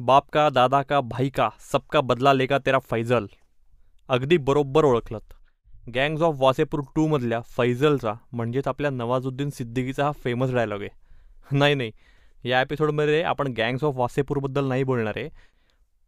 [0.00, 3.26] बाप का दादा का भाई का सबका बदला लेका तेरा फैजल.
[4.08, 5.34] अगदी बरोबर ओळखलत.
[5.94, 10.88] गँग्ज ऑफ वासेपूर टूमधल्या फैजलचा म्हणजेच आपल्या नवाजुद्दीन सिद्दीकीचा हा फेमस डायलॉग आहे.
[11.52, 11.90] नाही नाही.
[12.44, 15.28] या एपिसोडमध्ये आपण गँग्स ऑफ वासेपूरबद्दल नाही बोलणार आहे.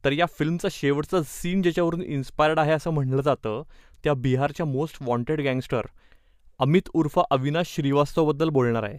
[0.04, 3.62] तर या फिल्मचं शेवटचं सीन ज्याच्यावरून इन्स्पायर्ड आहे असं म्हणलं जातं
[4.04, 5.82] त्या बिहारच्या मोस्ट वॉन्टेड गँगस्टर
[6.58, 8.98] अमित उर्फ अविनाश श्रीवास्तवबद्दल बोलणार आहे.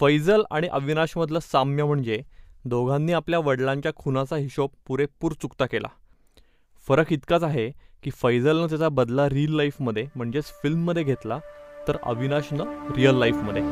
[0.00, 2.22] फैजल आणि अविनाशमधलं साम्य म्हणजे
[2.68, 5.88] दोघांनी आपल्या वडिलांच्या खुनाचा हिशोब पुरेपूर चुकता केला.
[6.88, 7.70] फरक इतकाच आहे
[8.02, 11.38] की फैजलनं त्याचा बदला रिअल लाईफमध्ये म्हणजेच फिल्ममध्ये घेतला
[11.88, 13.62] तर अविनाशनं रिअल लाईफमध्ये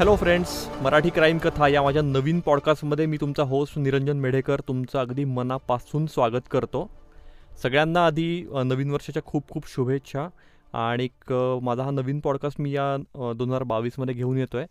[0.00, 0.50] हॅलो फ्रेंड्स
[0.82, 6.06] मराठी क्राईम कथा या माझ्या नवीन पॉडकास्टमध्ये मी तुमचा होस्ट निरंजन मेढेकर तुमचं अगदी मनापासून
[6.06, 6.90] स्वागत करतो.
[7.62, 10.28] सगळ्यांना आधी नवीन वर्षाच्या खूप खूप शुभेच्छा
[10.72, 11.08] आणि
[11.62, 14.66] माझा हा नवीन पॉडकास्ट मी या दोन हजार बावीसमध्ये घेऊन येतो आहे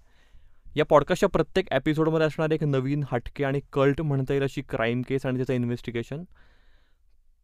[0.75, 5.25] या पॉडकास्टच्या प्रत्येक एपिसोडमध्ये असणारे एक नवीन हटके आणि कल्ट म्हणता येईल अशी क्राईम केस
[5.25, 6.23] आणि त्याचं इन्व्हेस्टिगेशन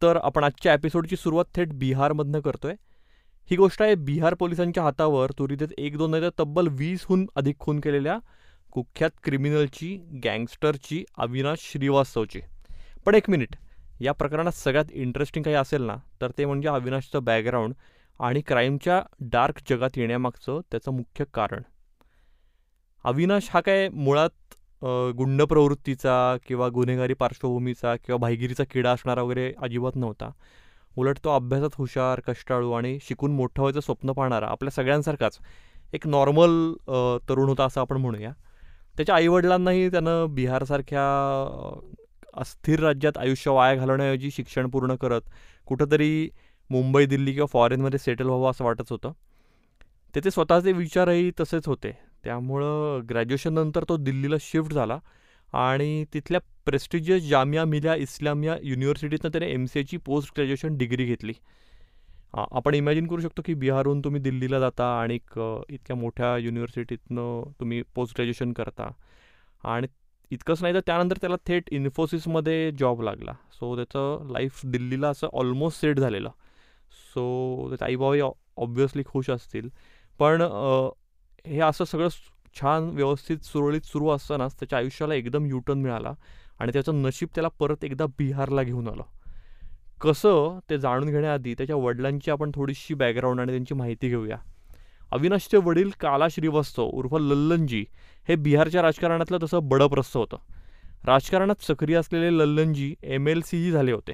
[0.02, 2.85] तर आपण आजच्या एपिसोडची सुरुवात थेट बिहारमधनं करतो आहे
[3.50, 7.80] ही गोष्ट आहे बिहार पोलिसांच्या हातावर त्वरित एक दोन नाही तर तब्बल वीसहून अधिक खून
[7.80, 8.18] केलेल्या
[8.72, 9.94] कुख्यात क्रिमिनलची
[10.24, 12.40] गँगस्टरची अविनाश श्रीवास्तवची.
[13.06, 13.54] पण एक मिनिट
[14.00, 17.74] या प्रकरणात सगळ्यात इंटरेस्टिंग काही असेल ना तर ते म्हणजे अविनाशचं बॅकग्राऊंड
[18.20, 19.00] आणि क्राईमच्या
[19.32, 21.62] डार्क जगात येण्यामागचं त्याचं मुख्य कारण.
[23.04, 24.54] अविनाश हा काय मुळात
[25.16, 30.30] गुंड प्रवृत्तीचा किंवा गुन्हेगारी पार्श्वभूमीचा किंवा भाईगिरीचा किडा असणारा वगैरे अजिबात नव्हता.
[30.96, 35.38] उलट तो अभ्यासात हुशार कष्टाळू आणि शिकून मोठं व्हायचं स्वप्न पाहणारा आपल्या सगळ्यांसारखाच
[35.94, 36.72] एक नॉर्मल
[37.28, 38.32] तरुण होता असं आपण म्हणूया.
[38.96, 41.02] त्याच्या आईवडिलांनाही त्यानं बिहारसारख्या
[42.34, 45.20] अस्थिर राज्यात आयुष्य वाया घालवण्याऐवजी शिक्षण पूर्ण करत
[45.66, 46.28] कुठंतरी
[46.70, 49.12] मुंबई दिल्ली किंवा फॉरेनमध्ये सेटल व्हावं असं वाटत होतं.
[50.14, 51.90] त्याचे स्वतःचे विचारही तसेच होते.
[52.24, 54.98] त्यामुळं ग्रॅज्युएशननंतर तो दिल्लीला शिफ्ट झाला.
[55.52, 61.32] आणि तिथल्या प्रेस्टिजियस जामिया मिलिया इस्लामिया युनिव्हर्सिटीतनं त्याने एम सी एची पोस्ट ग्रॅज्युएशन डिग्री घेतली.
[62.34, 66.36] आ, आपण इमॅजिन करू शकतो की बिहारहून तुम्ही दिल्लीला जाता आणि एक, अ, इतक्या मोठ्या
[66.36, 68.90] युनिव्हर्सिटीतनं तुम्ही पोस्ट ग्रॅज्युएशन करता.
[69.64, 69.86] आणि
[70.30, 73.32] इतकंच नाही तर त्यानंतर त्याला थेट इन्फोसिसमध्ये जॉब लागला.
[73.32, 76.28] सो त्याचं लाईफ दिल्लीला असं ऑलमोस्ट सेट झालेलं.
[76.90, 78.20] सो त्याचे आईबाबाई
[78.56, 79.68] ऑब्वियसली खुश असतील.
[80.18, 80.88] पण अ,
[81.46, 82.08] हे असं सगळं
[82.60, 86.12] छान व्यवस्थित सुरळीत सुरू असतानाच त्याच्या आयुष्याला एकदम युटर्न मिळाला
[86.58, 89.02] आणि त्याचं नशीब त्याला परत एकदा बिहारला घेऊन आलं.
[90.00, 94.36] कसं ते जाणून घेण्याआधी त्याच्या वडिलांची आपण थोडीशी बॅकग्राऊंड आणि त्यांची माहिती घेऊया.
[95.12, 97.84] अविनाशचे वडील काला श्रीवास्तव उर्फ लल्लनजी
[98.28, 100.36] हे बिहारच्या राजकारणातलं तसं बडप्रस्त होतं.
[101.04, 104.12] राजकारणात सक्रिय असलेले लल्लनजी एम एल सीही झाले होते.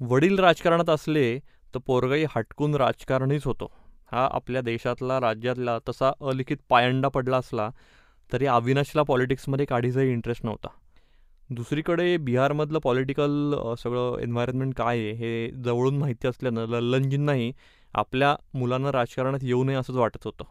[0.00, 1.38] वडील राजकारणात असले
[1.74, 3.70] तर पोरगाई हटकून राजकारणीच होतो.
[4.12, 7.68] हा आपल्या देशातला राज्यातला तसा अलिखित पायंडा पडला असला
[8.32, 10.68] तरी अविनाशला पॉलिटिक्समध्ये काढीचाही इंटरेस्ट नव्हता.
[11.50, 17.52] दुसरीकडे बिहारमधलं पॉलिटिकल सगळं एन्व्हायरमेंट काय आहे हे जवळून माहिती असल्यानं लल्लनजींनाही
[17.94, 20.44] आपल्या मुलांना राजकारणात येऊ नये असंच वाटत होतं.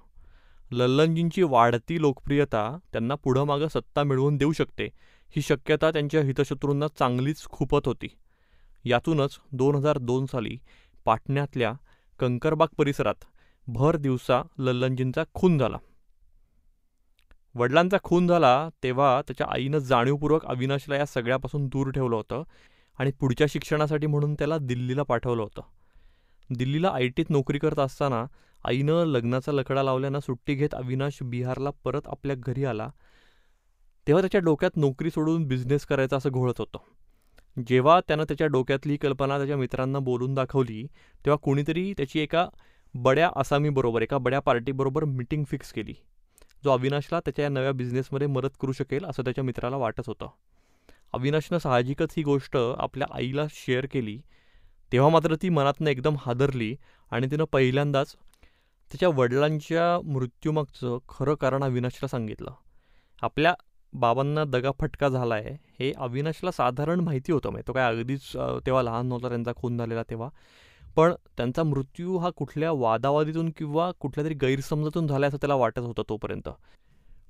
[0.71, 4.89] लल्लनजींची वाढती लोकप्रियता त्यांना पुढं मागं सत्ता मिळवून देऊ शकते
[5.35, 8.07] ही शक्यता त्यांच्या हितशत्रूंना चांगलीच खुपत होती.
[8.85, 10.57] यातूनच दोन हजार दोन साली
[11.05, 11.73] पाटण्यातल्या
[12.19, 13.25] कंकरबाग परिसरात
[13.69, 15.77] भर दिवसा लल्लनजींचा खून झाला.
[17.55, 22.43] वडिलांचा खून झाला तेव्हा त्याच्या आईनं जाणीवपूर्वक अविनाशला या सगळ्यापासून दूर ठेवलं होतं
[22.99, 25.61] आणि पुढच्या शिक्षणासाठी म्हणून त्याला दिल्लीला पाठवलं होतं.
[26.49, 28.25] दिल्लीला आय टीत नोकरी करत असताना
[28.65, 32.89] आईनं लग्नाचा लकडा लावल्यानं सुट्टी घेत अविनाश बिहारला परत आपल्या घरी आला.
[34.07, 36.77] तेव्हा त्याच्या डोक्यात नोकरी सोडून बिझनेस करायचा असं घोळत होतं.
[37.67, 40.83] जेव्हा त्यानं त्याच्या डोक्यातली कल्पना त्याच्या मित्रांना बोलून दाखवली
[41.25, 42.47] तेव्हा कोणीतरी त्याची एका
[42.95, 45.93] बड्या आसामीबरोबर एका बड्या पार्टीबरोबर मिटिंग फिक्स केली.
[46.63, 50.29] जो अविनाशला त्याच्या या नव्या बिझनेसमध्ये मदत करू शकेल असं त्याच्या मित्राला वाटत होतं.
[51.13, 54.19] अविनाशनं साहजिकच ही गोष्ट आपल्या आईला शेअर केली.
[54.91, 56.75] तेव्हा मात्र ती मनातनं एकदम हादरली
[57.11, 58.15] आणि तिनं पहिल्यांदाच
[58.91, 62.51] त्याच्या वडिलांच्या मृत्यूमागचं खरं कारण अविनाशला सांगितलं.
[63.21, 63.53] आपल्या
[63.93, 67.49] बाबांना दगाफटका झाला आहे हे अविनाशला साधारण माहिती होतं.
[67.49, 68.35] म्हणजे तो काय अगदीच
[68.65, 70.29] तेव्हा लहान नव्हता त्यांचा खून झालेला तेव्हा.
[70.97, 76.03] पण त्यांचा मृत्यू हा कुठल्या वादावादीतून किंवा कुठल्या तरी गैरसमजातून झाला असं त्याला वाटत होतं
[76.09, 76.49] तोपर्यंत.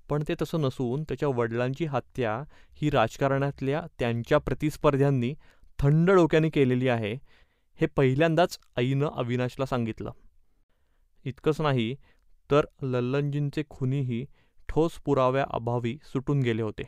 [0.10, 2.44] पण ते तसं नसून त्याच्या वडिलांची हत्या
[2.74, 5.34] ही राजकारणातल्या त्यांच्या प्रतिस्पर्ध्यांनी
[5.80, 7.14] थंड डोक्याने केलेली आहे
[7.80, 10.12] हे पहिल्यांदाच आईनं अविनाशला सांगितलं.
[11.26, 11.96] इतकंच नाही
[12.52, 14.26] तर लल्लनजींचे खुनीही
[14.70, 16.84] ठोस पुराव्याअभावी सुटून गेले होते.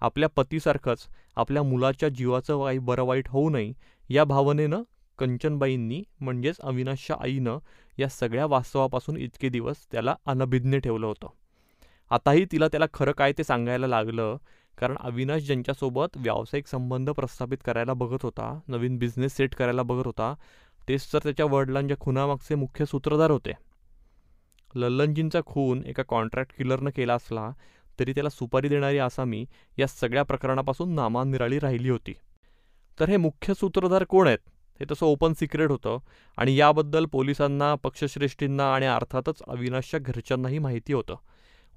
[0.00, 1.06] आपल्या पतीसारखंच
[1.36, 3.72] आपल्या मुलाच्या जीवाचं काही बरं वाईट होऊ नये
[4.10, 4.82] या भावनेनं
[5.20, 7.58] कंचनबाईंनी म्हणजेच अविनाशच्या आईनं
[7.98, 11.28] या सगळ्या वास्तवापासून इतके दिवस त्याला अनभिज्ञ ठेवलं होतं.
[12.10, 14.36] आताही तिला त्याला खरं काय ते सांगायला लागलं
[14.78, 20.34] कारण अविनाश ज्यांच्यासोबत व्यावसायिक संबंध प्रस्थापित करायला बघत होता नवीन बिझनेस सेट करायला बघत होता
[20.88, 23.52] तेच तर त्याच्या वडिलांच्या खुनामागचे मुख्य सूत्रधार होते.
[24.74, 27.50] लल्लनजींचा खून एका कॉन्ट्रॅक्ट किलरनं केला असला
[27.98, 29.44] तरी त्याला सुपारी देणारी आसामी
[29.78, 32.14] या सगळ्या प्रकरणापासून नामानिराळी राहिली होती.
[33.00, 34.38] तर हे मुख्य सूत्रधार कोण आहेत?
[34.80, 35.98] हे तसं ओपन सिक्रेट होतं.
[36.36, 41.14] आणि याबद्दल पोलिसांना पक्षश्रेष्ठींना आणि अर्थातच अविनाशच्या घरच्यांनाही माहिती होतं.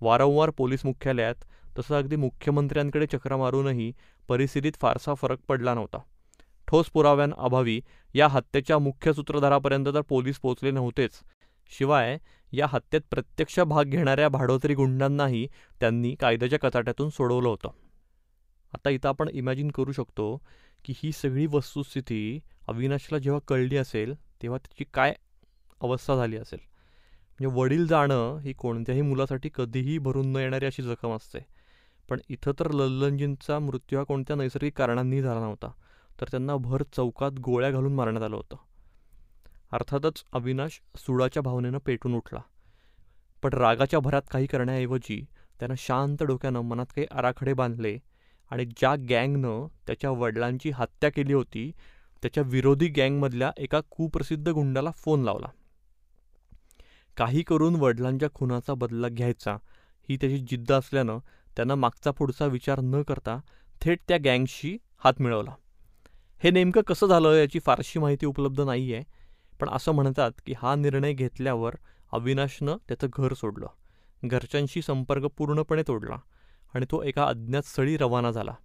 [0.02, 1.36] वारंवार पोलीस मुख्यालयात
[1.80, 3.94] तसं अगदी मुख्यमंत्र्यांकडे चक्र मारूनही
[4.28, 5.98] परिस्थितीत फारसा फरक पडला नव्हता.
[6.68, 7.82] ठोस पुराव्यांअभावी
[8.14, 11.12] या हत्येच्या मुख्य सूत्रधारापर्यंत तर पोलीस पोचले नव्हतेच.
[11.78, 12.18] शिवाय
[12.52, 15.48] या हत्येत प्रत्यक्ष भाग घेणाऱ्या भाडोत्री गुंडांनाही
[15.80, 17.70] त्यांनी कायद्याच्या कचाट्यातून सोडवलं होतं.
[18.74, 20.42] आता इथं आपण इमॅजिन करू शकतो
[20.86, 25.14] की ही सगळी वस्तुस्थिती अविनाशला जेव्हा कळली असेल तेव्हा त्याची काय
[25.82, 26.60] अवस्था झाली असेल?
[27.40, 31.40] म्हणजे वडील जाणं ही कोणत्याही मुलासाठी कधीही भरून न येणारी अशी जखम असते.
[32.10, 35.72] पण इथं तर लल्लनजींचा मृत्यू हा कोणत्या नैसर्गिक कारणांनी झाला नव्हता
[36.22, 38.56] तर त्यांना भर चौकात गोळ्या घालून मारण्यात आलं होतं.
[39.72, 42.40] अर्थातच अविनाश सुडाच्या भावनेनं पेटून उठला.
[43.44, 45.26] पण रागाच्या भरात काही करण्याऐवजी
[45.60, 47.98] त्यानं शांत डोक्यानं मनात काही आराखडे बांधले
[48.52, 51.72] आणि ज्या गँगनं त्याच्या वडिलांची हत्या केली होती
[52.22, 55.48] त्याच्या विरोधी गँगमधल्या एका कुप्रसिद्ध गुंडाला फोन लावला.
[57.18, 59.54] काही करून वडिलांच्या खुनाचा बदला घ्यायचा
[60.10, 61.18] ही त्याची जिद्द असल्यानं
[61.56, 63.40] त्यानं मागचा पुढचा विचार न करता
[63.82, 65.52] थेट त्या गँगशी हात मिळवला.
[66.44, 69.04] हे नेमकं कसं झालं याची फारशी माहिती उपलब्ध नाही आहे
[69.60, 71.76] पण असं म्हणतात की हा निर्णय घेतल्यावर
[72.12, 73.68] अविनाशनं त्याचं घर सोडलं.
[74.26, 76.16] घरच्यांशी संपर्क पूर्णपणे तोडला.
[76.76, 78.56] आणि तो एका अज्ञात स्थळी रवाना झाला.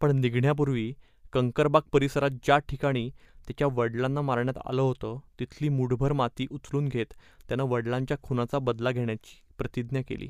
[0.00, 0.94] पण निघण्यापूर्वी
[1.32, 3.10] कंकरबाग परिसरात ज्या ठिकाणी
[3.46, 7.06] त्याच्या वडिलांना मारण्यात आलं होतं तिथली मुठभर माती उचलून घेत
[7.48, 10.28] त्यानं वडिलांच्या खुनाचा बदला घेण्याची प्रतिज्ञा केली.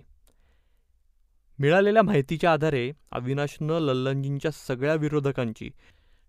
[1.58, 5.70] मिळालेल्या माहितीच्या आधारे अविनाशनं लल्लनजींच्या सगळ्या विरोधकांची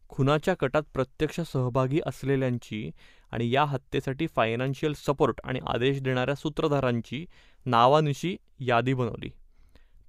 [0.10, 2.92] खुनाच्या कटात प्रत्यक्ष सहभागी असलेल्यांची
[3.32, 7.26] आणि या हत्येसाठी फायनान्शियल सपोर्ट आणि आदेश देणाऱ्या सूत्रधारांची
[7.66, 9.30] नावानिशी यादी बनवली.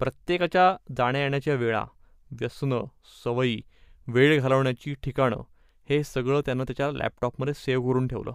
[0.00, 1.85] प्रत्येकाच्या जाण्या येण्याच्या वेळा
[2.31, 2.85] व्यसनं
[3.25, 3.61] सवयी
[4.06, 5.43] वेळ घालवण्याची ठिकाणं
[5.88, 8.32] हे सगळं त्यानं त्याच्या लॅपटॉपमध्ये सेव्ह करून ठेवलं.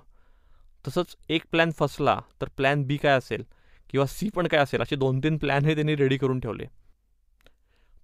[0.87, 3.43] तसंच एक प्लॅन फसला तर प्लॅन बी काय असेल
[3.89, 6.65] किंवा सी पण काय असेल असे दोन तीन प्लॅन हे त्यांनी रेडी करून ठेवले.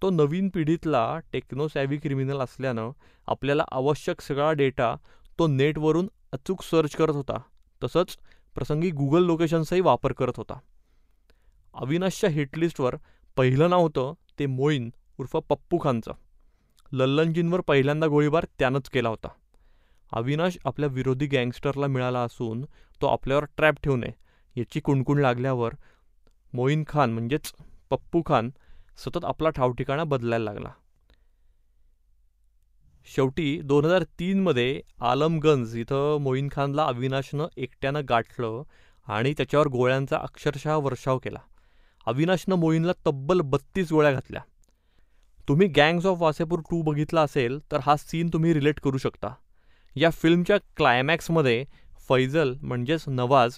[0.02, 2.92] तो नवीन पिढीतला टेक्नो सॅव्ही क्रिमिनल असल्यानं
[3.28, 4.96] आपल्याला आवश्यक सगळा डेटा
[5.40, 7.42] तो नेटवरून अचूक सर्च करत होता.
[7.84, 8.18] तसंच
[8.56, 10.60] प्रसंगी गुगल लोकेशन्सही वापर करत होता.
[11.74, 12.96] अविनाशच्या हिटलिस्टवर
[13.38, 14.90] पहिलं नाव होतं ते मोईन
[15.20, 16.12] उर्फ पप्पू खानचं.
[16.92, 19.28] लल्लनजींवर पहिल्यांदा गोळीबार त्यानंच केला होता.
[20.14, 22.66] अविनाश आपल्या विरोधी गँगस्टरला मिळाला असून
[23.02, 24.12] तो आपल्यावर ट्रॅप ठेवू नये
[24.56, 25.74] याची कुणकुण लागल्यावर
[26.54, 27.54] मोईन खान म्हणजेच
[27.90, 28.50] पप्पू खान
[28.98, 30.70] सतत आपला ठावठिकाणा बदलायला लागला.
[33.16, 38.64] शेवटी दोन हजार तीनमध्ये आलमगंज इथं मोईन खानला अविनाशनं एकट्यानं गाठलं
[39.08, 41.40] आणि त्याच्यावर गोळ्यांचा अक्षरशः वर्षाव केला.
[42.08, 44.42] अविनाशनं मोईनला तब्बल बत्तीस गोळ्या घातल्या.
[45.48, 49.34] तुम्ही गँग्स ऑफ वासेपूर टू बघितला असेल तर हा सीन तुम्ही रिलेट करू शकता.
[49.96, 51.66] या फिल्मच्या क्लायमॅक्समध्ये
[52.10, 53.58] फैजल म्हणजेच नवाज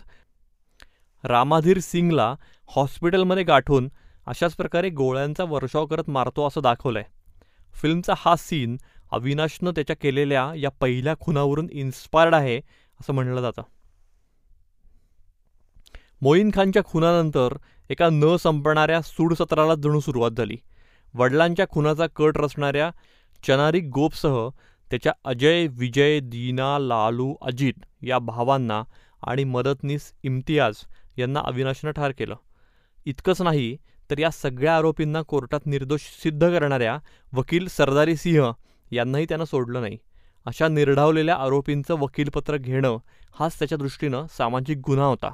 [1.23, 2.35] रामाधीर सिंगला
[2.67, 3.89] हॉस्पिटलमध्ये गाठून
[4.27, 7.03] अशाच प्रकारे गोळ्यांचा वर्षाव करत मारतो असं दाखवलंय.
[7.73, 8.77] फिल्मचा हा सीन
[9.11, 12.57] अविनाशनं त्याच्या केलेल्या या पहिल्या खुनावरून इन्स्पायर्ड आहे
[13.01, 13.61] असं म्हणलं जातं.
[16.21, 17.57] मोईन खानच्या खुनानंतर
[17.89, 20.57] एका न संपणाऱ्या सूडसत्राला जणू सुरुवात झाली.
[21.13, 22.91] वडिलांच्या खुनाचा कट रचणाऱ्या
[23.47, 24.49] चनारी गोपसह
[24.91, 28.83] त्याच्या अजय विजय दीना लालू अजित या भावांना
[29.23, 30.75] आणि मदतनीस इम्तियाज
[31.17, 32.35] यांना अविनाशनं ठार केलं.
[33.05, 33.77] इतकंच नाही
[34.11, 36.97] तर या सगळ्या आरोपींना कोर्टात निर्दोष सिद्ध करणाऱ्या
[37.33, 38.51] वकील सरदारी सिंह
[38.91, 39.97] यांनाही त्यानं सोडलं नाही.
[40.45, 42.97] अशा निर्ढावलेल्या आरोपींचं वकीलपत्र घेणं
[43.39, 45.33] हाच त्याच्या दृष्टीनं सामाजिक गुन्हा होता.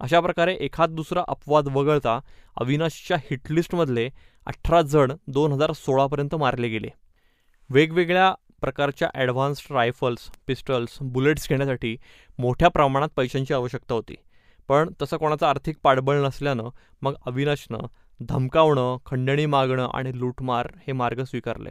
[0.00, 2.18] अशा प्रकारे एखाद दुसरा अपवाद वगळता
[2.60, 4.08] अविनाशच्या हिटलिस्टमधले
[4.46, 6.88] अठरा जण दोन हजार सोळापर्यंत मारले गेले.
[7.70, 11.96] वेगवेगळ्या प्रकारच्या ॲडव्हान्स्ड रायफल्स पिस्टल्स बुलेट्स घेण्यासाठी
[12.38, 14.14] मोठ्या प्रमाणात पैशांची आवश्यकता होती.
[14.68, 16.68] पण तसं कोणाचं आर्थिक पाठबळ नसल्यानं
[17.02, 17.78] मग अविनाशनं
[18.20, 21.70] धमकावणं खंडणी मागणं आणि लूटमार हे मार्ग स्वीकारले.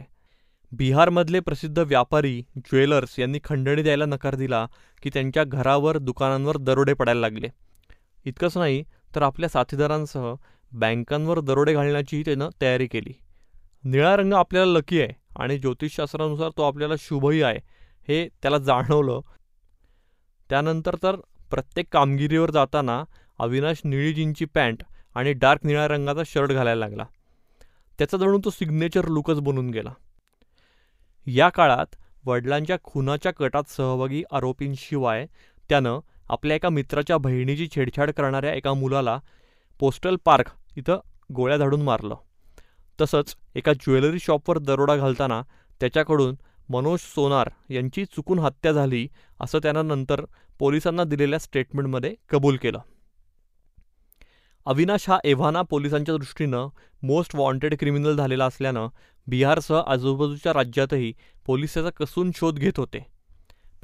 [0.72, 4.66] बिहारमधले प्रसिद्ध व्यापारी ज्वेलर्स यांनी खंडणी द्यायला नकार दिला
[5.02, 7.48] की त्यांच्या घरावर दुकानांवर दरोडे पडायला लागले.
[8.26, 10.34] इतकंच नाही तर आपल्या साथीदारांसह
[10.72, 13.12] बँकांवर दरोडे घालण्याचीही त्यानं तयारी केली.
[13.84, 17.58] निळा रंग आपल्याला लकी आहे आणि ज्योतिषशास्त्रानुसार तो आपल्याला शुभही आहे
[18.08, 19.20] हे त्याला जाणवलं.
[20.50, 21.16] त्यानंतर तर
[21.50, 23.04] प्रत्येक कामगिरीवर जाताना
[23.38, 24.82] अविनाश निळी जीनची पॅन्ट
[25.14, 27.06] आणि डार्क निळ्या रंगाचा शर्ट घालायला लागला.
[27.98, 29.92] त्याचा जणू तो सिग्नेचर लुकच बनून गेला.
[31.26, 35.26] या काळात वडिलांच्या खुनाच्या कटात सहभागी आरोपींशिवाय
[35.68, 39.18] त्यानं आपल्या एका मित्राच्या बहिणीची छेडछाड करणाऱ्या एका मुलाला
[39.80, 40.98] पोस्टल पार्क इथं
[41.34, 42.14] गोळ्या झाडून मारलं.
[43.00, 45.42] तसंच एका ज्वेलरी शॉपवर दरोडा घालताना
[45.80, 46.34] त्याच्याकडून
[46.68, 49.08] मनोज सोनार यांची चुकून हत्या झाली
[49.40, 50.24] असं त्यानं नंतर
[50.58, 52.78] पोलिसांना दिलेल्या स्टेटमेंटमध्ये कबूल केलं.
[54.66, 56.68] अविनाश हा एव्हाना पोलिसांच्या दृष्टीनं
[57.02, 58.88] मोस्ट वॉन्टेड क्रिमिनल झालेला असल्यानं
[59.26, 61.12] बिहारसह आजूबाजूच्या राज्यातही
[61.46, 63.15] पोलीस त्याचा कसून शोध घेत होते.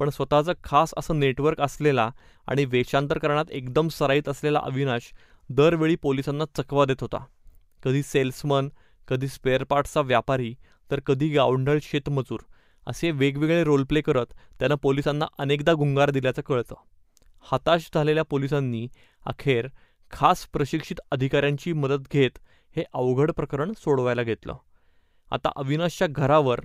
[0.03, 2.09] पण स्वतःचं खास असं नेटवर्क असलेला
[2.47, 5.09] आणि वेषांतर करण्यात एकदम सराईत असलेला अविनाश
[5.49, 7.25] दरवेळी पोलिसांना चकवा देत होता.
[7.83, 8.69] कधी सेल्समन
[9.07, 10.53] कधी स्पेअर पार्ट्सचा व्यापारी
[10.91, 12.39] तर कधी गावंढळ शेतमजूर
[12.87, 16.75] असे वेगवेगळे रोल प्ले करत त्यानं पोलिसांना अनेकदा गुंगार दिल्याचं कळतं.
[17.51, 18.87] हताश झालेल्या पोलिसांनी
[19.25, 19.67] अखेर
[20.11, 22.39] खास प्रशिक्षित अधिकाऱ्यांची मदत घेत
[22.75, 24.55] हे अवघड प्रकरण सोडवायला घेतलं.
[25.31, 26.59] आता अविनाशच्या घरावर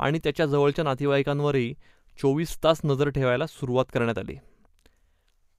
[0.00, 1.74] आणि त्याच्या जवळच्या नातेवाईकांवरही
[2.20, 4.34] चोवीस तास नजर ठेवायला सुरुवात करण्यात आली.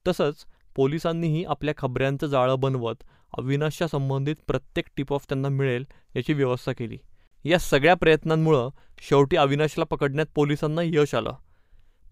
[0.08, 0.44] तसंच
[0.76, 2.94] पोलिसांनीही आपल्या खबऱ्यांचं जाळं बनवत
[3.38, 5.84] अविनाशच्या संबंधित प्रत्येक टिप ऑफ त्यांना मिळेल
[6.16, 6.98] याची व्यवस्था केली.
[7.44, 8.68] या सगळ्या प्रयत्नांमुळं
[9.00, 11.34] शेवटी अविनाशला पकडण्यात पोलिसांना यश आलं.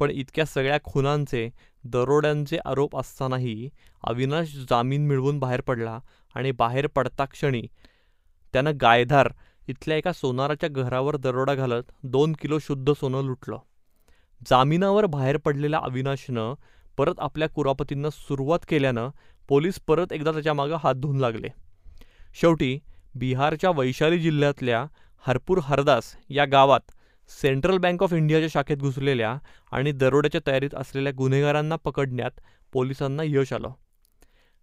[0.00, 1.50] पण इतक्या सगळ्या खुनांचे
[1.84, 3.68] दरोड्यांचे आरोप असतानाही
[4.04, 6.00] अविनाश जामीन मिळवून बाहेर पडला
[6.34, 7.62] आणि बाहेर पडता क्षणी
[8.52, 9.32] त्यानं गायधार
[9.68, 13.58] इथल्या एका सोनाराच्या घरावर दरोडा घालत दोन किलो शुद्ध सोनं लुटलं.
[14.46, 16.54] जामिनावर बाहेर पडलेल्या अविनाशनं
[16.96, 19.08] परत आपल्या कुरापतींना सुरुवात केल्यानं
[19.48, 21.48] पोलीस परत एकदा त्याच्या मागं हात धुवून लागले.
[22.34, 22.78] शेवटी
[23.14, 24.84] बिहारच्या वैशाली जिल्ह्यातल्या
[25.26, 26.80] हरपूर हरदास या गावात
[27.42, 29.36] सेंट्रल बँक ऑफ इंडियाच्या शाखेत घुसलेल्या
[29.72, 32.40] आणि दरोड्याच्या तयारीत असलेल्या गुन्हेगारांना पकडण्यात
[32.72, 33.70] पोलिसांना यश आलं.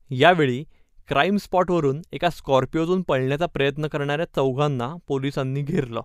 [0.10, 0.64] यावेळी
[1.08, 6.02] क्राईम स्पॉटवरून एका स्कॉर्पिओतून पळण्याचा प्रयत्न करणाऱ्या चौघांना पोलिसांनी घेरलं.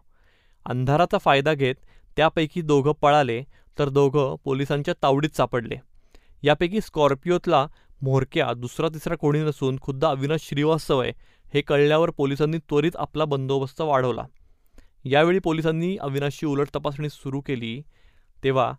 [0.66, 1.74] अंधाराचा फायदा घेत
[2.16, 3.42] त्यापैकी दोघं पळाले
[3.78, 5.74] तर दोघं पोलिसांच्या तावडीत सापडले.
[6.42, 7.66] यापैकी स्कॉर्पिओतला
[8.02, 11.12] म्होरक्या दुसरा तिसरा कोणी नसून खुद्द अविनाश श्रीवास्तव आहे
[11.54, 14.24] हे कळल्यावर पोलिसांनी त्वरित आपला बंदोबस्त वाढवला.
[15.04, 17.82] यावेळी पोलिसांनी अविनाशची उलट तपासणी सुरू केली.
[18.44, 18.72] तेव्हा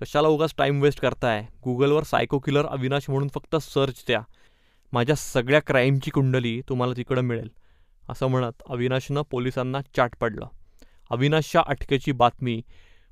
[0.00, 1.46] कशाला उगाच टाईम वेस्ट करताय?
[1.64, 4.20] गुगलवर सायको किलर अविनाश म्हणून फक्त सर्च द्या.
[4.92, 7.50] माझ्या सगळ्या क्राईमची कुंडली तुम्हाला तिकडं मिळेल.
[8.08, 10.46] असं म्हणत अविनाशनं पोलिसांना चाट पडलं.
[11.10, 12.62] अविनाशच्या अटकेची बातमी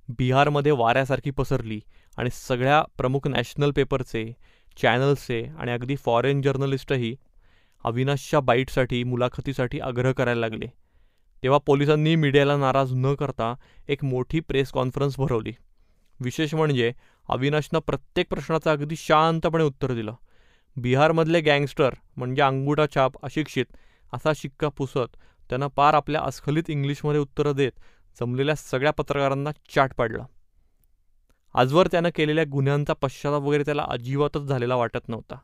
[0.09, 1.81] बिहारमध्ये वाऱ्यासारखी पसरली
[2.19, 4.33] आणि सगळ्या प्रमुख नॅशनल पेपरचे
[4.83, 7.15] चॅनल्सचे आणि अगदी फॉरेन जर्नलिस्टही
[7.85, 10.67] अविनाशच्या बाईटसाठी मुलाखतीसाठी आग्रह करायला लागले.
[11.43, 13.55] तेव्हा पोलिसांनी मीडियाला नाराज न करता
[13.89, 15.53] एक मोठी प्रेस कॉन्फरन्स भरवली.
[16.21, 16.93] विशेष म्हणजे
[17.29, 20.15] अविनाशनं प्रत्येक प्रश्नाचं अगदी शांतपणे उत्तर दिलं.
[20.77, 23.67] बिहारमधले गँगस्टर म्हणजे अंगुठा छाप अशिक्षित
[24.13, 25.17] असा शिक्का पुसत
[25.51, 27.73] त्यानं पार आपल्या अस्खलित इंग्लिशमध्ये उत्तरं देत
[28.21, 30.25] जमलेल्या सगळ्या पत्रकारांना चाट पाडला.
[31.55, 35.39] आजवर त्यानं केलेल्या गुन्ह्यांचा पश्चाताप वगैरे त्याला अजिबातच झालेला वाटत नव्हता.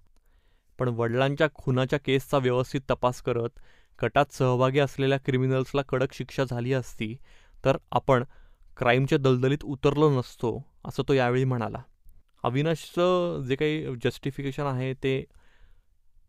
[0.78, 3.61] पण वडिलांच्या खुनाच्या केसचा व्यवस्थित तपास करत
[3.99, 7.16] कटात सहभागी असलेल्या क्रिमिनल्सला कडक शिक्षा झाली असती
[7.64, 8.25] तर आपण
[8.76, 11.78] क्राईमच्या दलदलीत उतरलो नसतो असं तो यावेळी म्हणाला.
[12.43, 15.25] अविनाशचं जे काही जस्टिफिकेशन आहे ते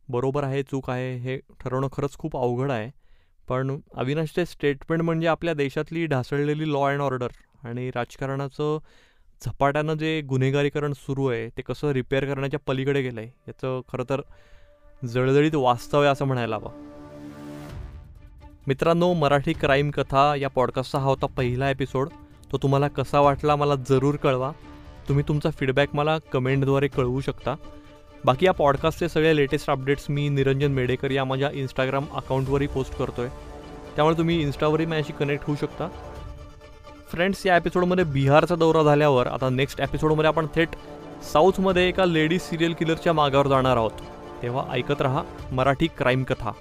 [0.10, 3.05] बरोबर आहे चूक आहे हे ठरवणं खरंच खूप अवघड आहे.
[3.48, 7.28] पण अविनाशचे स्टेटमेंट म्हणजे आपल्या देशातली ढासळलेली लॉ अँड ऑर्डर
[7.64, 8.78] आणि राजकारणाचं
[9.46, 14.22] झपाट्यानं जे गुन्हेगारीकरण सुरू आहे ते कसं रिपेअर करण्याच्या पलीकडे गेलं आहे याचं खरं तर
[15.08, 16.72] जळजळीत वास्तव आहे असं म्हणायला हवं.
[18.68, 22.10] मित्रांनो मराठी क्राईम कथा या पॉडकास्टचा हा होता पहिला एपिसोड
[22.52, 24.52] तो तुम्हाला कसा वाटला मला जरूर कळवा.
[25.08, 27.56] तुम्ही तुमचा फीडबॅक मला कमेंटद्वारे कळवू शकता.
[28.26, 33.22] बाकी या पॉडकास्टचे सगळे लेटेस्ट अपडेट्स मी निरंजन मेडेकर या माझ्या इंस्टाग्राम अकाउंटवरही पोस्ट करतो
[33.22, 33.30] आहे
[33.96, 35.88] त्यामुळे तुम्ही इन्स्टावरही माझ्याशी कनेक्ट होऊ शकता.
[37.12, 40.76] फ्रेंड्स या एपिसोडमध्ये बिहारचा दौरा झाल्यावर आता नेक्स्ट एपिसोडमध्ये आपण थेट
[41.34, 44.02] साऊथमध्ये एका लेडीज सिरियल किलरच्या मागावर जाणार आहोत.
[44.42, 46.52] तेव्हा ऐकत रहा मराठी क्राईम कथा.